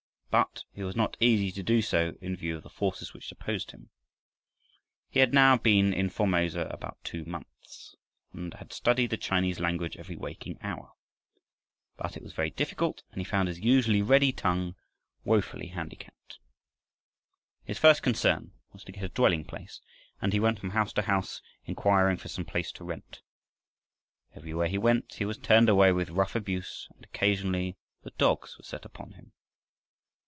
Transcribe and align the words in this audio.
But 0.31 0.63
it 0.73 0.85
was 0.85 0.95
not 0.95 1.17
easy 1.19 1.51
to 1.51 1.61
do 1.61 1.81
so 1.81 2.13
in 2.21 2.37
view 2.37 2.55
of 2.55 2.63
the 2.63 2.69
forces 2.69 3.13
which 3.13 3.29
opposed 3.33 3.71
him. 3.71 3.89
He 5.09 5.19
had 5.19 5.33
now 5.33 5.57
been 5.57 5.91
in 5.93 6.09
Formosa 6.09 6.69
about 6.71 7.03
two 7.03 7.25
months 7.25 7.97
and 8.31 8.53
had 8.53 8.71
studied 8.71 9.09
the 9.09 9.17
Chinese 9.17 9.59
language 9.59 9.97
every 9.97 10.15
waking 10.15 10.57
hour, 10.61 10.93
but 11.97 12.15
it 12.15 12.23
was 12.23 12.31
very 12.31 12.49
difficult, 12.49 13.03
and 13.11 13.19
he 13.19 13.25
found 13.25 13.49
his 13.49 13.59
usually 13.59 14.01
ready 14.01 14.31
tongue 14.31 14.75
wofully 15.25 15.67
handicapped. 15.71 16.39
His 17.65 17.77
first 17.77 18.01
concern 18.01 18.53
was 18.71 18.85
to 18.85 18.93
get 18.93 19.03
a 19.03 19.09
dwelling 19.09 19.43
place, 19.43 19.81
and 20.21 20.31
he 20.31 20.39
went 20.39 20.59
from 20.61 20.69
house 20.69 20.93
to 20.93 21.01
house 21.01 21.41
inquiring 21.65 22.15
for 22.15 22.29
some 22.29 22.45
place 22.45 22.71
to 22.71 22.85
rent. 22.85 23.21
Everywhere 24.33 24.69
he 24.69 24.77
went 24.77 25.15
he 25.15 25.25
was 25.25 25.37
turned 25.37 25.67
away 25.67 25.91
with 25.91 26.09
rough 26.09 26.35
abuse, 26.37 26.87
and 26.95 27.03
occasionally 27.03 27.75
the 28.03 28.11
dogs 28.11 28.57
were 28.57 28.63
set 28.63 28.85
upon 28.85 29.11
him. 29.11 29.33